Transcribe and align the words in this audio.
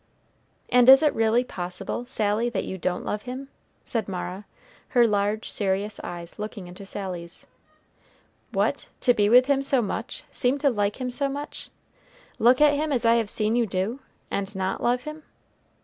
"And 0.69 0.89
is 0.89 1.03
it 1.03 1.13
really 1.13 1.43
possible, 1.43 2.05
Sally, 2.05 2.49
that 2.49 2.63
you 2.63 2.79
don't 2.79 3.05
love 3.05 3.21
him?" 3.21 3.49
said 3.85 4.09
Mara, 4.09 4.45
her 4.87 5.05
large, 5.05 5.51
serious 5.51 5.99
eyes 6.03 6.39
looking 6.39 6.67
into 6.67 6.87
Sally's. 6.87 7.45
"What! 8.51 8.87
be 9.15 9.29
with 9.29 9.45
him 9.45 9.61
so 9.61 9.79
much, 9.79 10.23
seem 10.31 10.57
to 10.57 10.71
like 10.71 10.99
him 10.99 11.11
so 11.11 11.29
much, 11.29 11.69
look 12.39 12.61
at 12.61 12.73
him 12.73 12.91
as 12.91 13.05
I 13.05 13.13
have 13.17 13.29
seen 13.29 13.55
you 13.55 13.67
do, 13.67 13.99
and 14.31 14.55
not 14.55 14.81
love 14.81 15.01
him!" 15.03 15.21